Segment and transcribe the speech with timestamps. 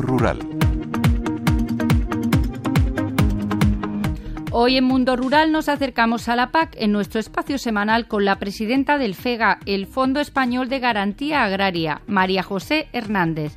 [0.00, 0.38] Rural.
[4.54, 8.38] Hoy en Mundo Rural nos acercamos a la PAC en nuestro espacio semanal con la
[8.38, 13.56] presidenta del FEGA, el Fondo Español de Garantía Agraria, María José Hernández.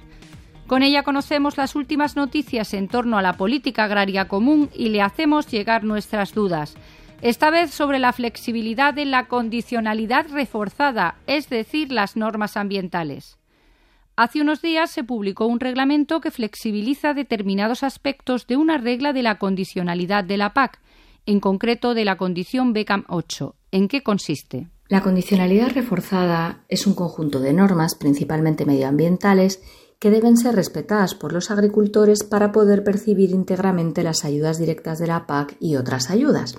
[0.68, 5.02] Con ella conocemos las últimas noticias en torno a la política agraria común y le
[5.02, 6.75] hacemos llegar nuestras dudas.
[7.21, 13.38] Esta vez sobre la flexibilidad de la condicionalidad reforzada, es decir, las normas ambientales.
[14.18, 19.21] Hace unos días se publicó un reglamento que flexibiliza determinados aspectos de una regla de
[19.21, 20.80] la condicionalidad de la PAC,
[21.26, 23.55] en concreto de la condición BECAM 8.
[23.71, 24.70] ¿En qué consiste?
[24.88, 29.62] La condicionalidad reforzada es un conjunto de normas, principalmente medioambientales,
[29.99, 35.07] que deben ser respetadas por los agricultores para poder percibir íntegramente las ayudas directas de
[35.07, 36.57] la PAC y otras ayudas.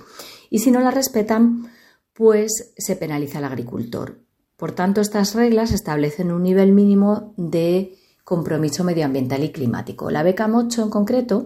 [0.51, 1.71] Y si no las respetan,
[2.13, 4.26] pues se penaliza al agricultor.
[4.57, 10.09] Por tanto, estas reglas establecen un nivel mínimo de compromiso medioambiental y climático.
[10.09, 11.45] La BECAM 8 en concreto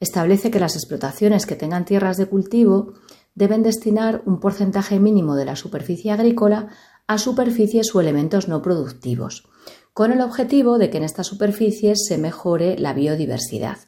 [0.00, 2.94] establece que las explotaciones que tengan tierras de cultivo
[3.36, 6.68] deben destinar un porcentaje mínimo de la superficie agrícola
[7.06, 9.48] a superficies o elementos no productivos,
[9.94, 13.78] con el objetivo de que en estas superficies se mejore la biodiversidad.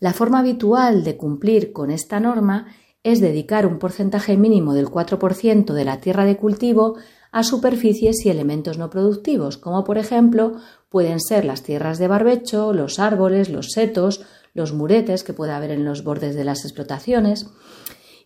[0.00, 2.66] La forma habitual de cumplir con esta norma
[3.02, 6.96] es dedicar un porcentaje mínimo del 4% de la tierra de cultivo
[7.32, 10.56] a superficies y elementos no productivos, como por ejemplo
[10.88, 14.22] pueden ser las tierras de barbecho, los árboles, los setos,
[14.54, 17.46] los muretes que puede haber en los bordes de las explotaciones.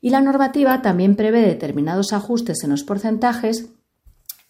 [0.00, 3.70] Y la normativa también prevé determinados ajustes en los porcentajes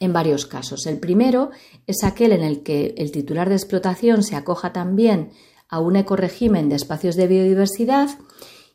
[0.01, 0.87] en varios casos.
[0.87, 1.51] El primero
[1.87, 5.31] es aquel en el que el titular de explotación se acoja también
[5.69, 8.11] a un ecoregimen de espacios de biodiversidad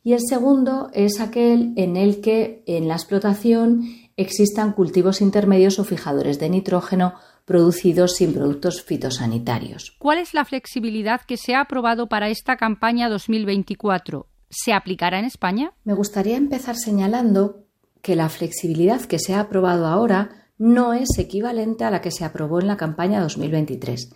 [0.03, 3.83] y el segundo es aquel en el que en la explotación
[4.19, 7.13] existan cultivos intermedios o fijadores de nitrógeno
[7.45, 9.95] producidos sin productos fitosanitarios.
[9.97, 14.27] ¿Cuál es la flexibilidad que se ha aprobado para esta campaña 2024?
[14.49, 15.73] ¿Se aplicará en España?
[15.85, 17.63] Me gustaría empezar señalando
[18.01, 22.25] que la flexibilidad que se ha aprobado ahora no es equivalente a la que se
[22.25, 24.09] aprobó en la campaña 2023.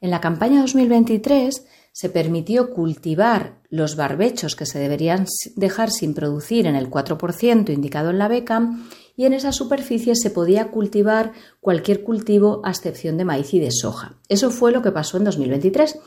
[0.00, 6.66] En la campaña 2023 se permitió cultivar los barbechos que se deberían dejar sin producir
[6.66, 8.70] en el 4% indicado en la beca
[9.18, 13.72] y en esa superficie se podía cultivar cualquier cultivo a excepción de maíz y de
[13.72, 14.14] soja.
[14.28, 15.98] Eso fue lo que pasó en 2023.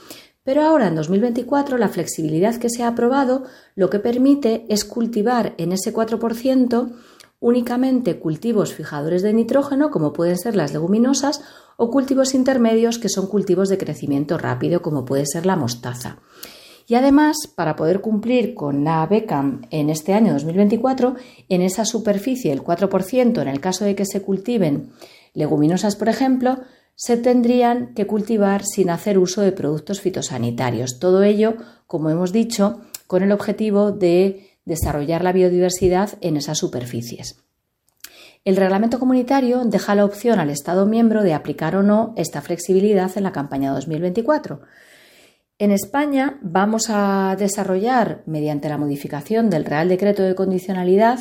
[0.44, 3.44] Pero ahora, en 2024, la flexibilidad que se ha aprobado
[3.76, 6.94] lo que permite es cultivar en ese 4%
[7.42, 11.42] únicamente cultivos fijadores de nitrógeno, como pueden ser las leguminosas,
[11.76, 16.20] o cultivos intermedios, que son cultivos de crecimiento rápido, como puede ser la mostaza.
[16.88, 21.16] Y además, para poder cumplir con la BECAM en este año 2024,
[21.50, 24.91] en esa superficie, el 4%, en el caso de que se cultiven
[25.34, 26.59] leguminosas, por ejemplo,
[26.96, 31.00] se tendrían que cultivar sin hacer uso de productos fitosanitarios.
[31.00, 31.56] Todo ello,
[31.88, 37.41] como hemos dicho, con el objetivo de desarrollar la biodiversidad en esas superficies.
[38.44, 43.12] El reglamento comunitario deja la opción al Estado miembro de aplicar o no esta flexibilidad
[43.16, 44.62] en la campaña 2024.
[45.62, 51.20] En España vamos a desarrollar, mediante la modificación del Real Decreto de Condicionalidad,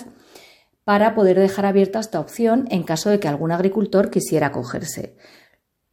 [0.82, 5.14] para poder dejar abierta esta opción en caso de que algún agricultor quisiera acogerse.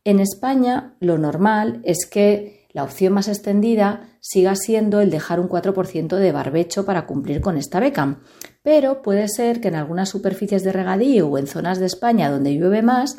[0.05, 5.49] En España lo normal es que la opción más extendida siga siendo el dejar un
[5.49, 8.21] 4% de barbecho para cumplir con esta beca,
[8.63, 12.55] pero puede ser que en algunas superficies de regadío o en zonas de España donde
[12.55, 13.17] llueve más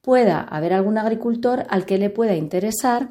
[0.00, 3.10] pueda haber algún agricultor al que le pueda interesar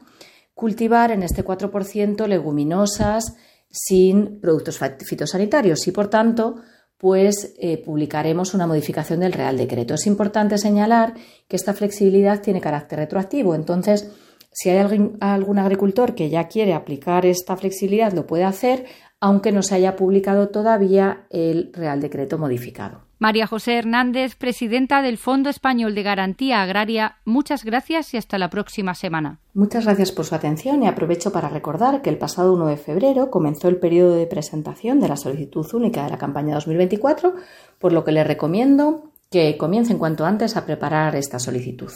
[0.53, 3.35] cultivar en este 4% leguminosas
[3.69, 6.55] sin productos fitosanitarios y, por tanto,
[6.97, 9.95] pues eh, publicaremos una modificación del Real Decreto.
[9.95, 11.15] Es importante señalar
[11.47, 14.11] que esta flexibilidad tiene carácter retroactivo, entonces
[14.51, 14.85] si hay
[15.21, 18.85] algún agricultor que ya quiere aplicar esta flexibilidad, lo puede hacer,
[19.21, 23.10] aunque no se haya publicado todavía el Real Decreto modificado.
[23.21, 28.49] María José Hernández, presidenta del Fondo Español de Garantía Agraria, muchas gracias y hasta la
[28.49, 29.37] próxima semana.
[29.53, 33.29] Muchas gracias por su atención y aprovecho para recordar que el pasado 1 de febrero
[33.29, 37.35] comenzó el periodo de presentación de la solicitud única de la campaña 2024,
[37.77, 41.91] por lo que les recomiendo que comiencen cuanto antes a preparar esta solicitud.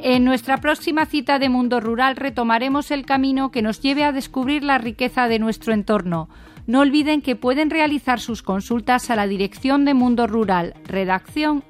[0.00, 4.62] En nuestra próxima cita de Mundo Rural retomaremos el camino que nos lleve a descubrir
[4.62, 6.28] la riqueza de nuestro entorno.
[6.66, 11.62] No olviden que pueden realizar sus consultas a la dirección de Mundo Rural, redacción.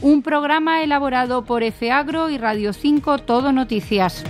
[0.00, 4.24] Un programa elaborado por FAgro y Radio 5 Todo Noticias.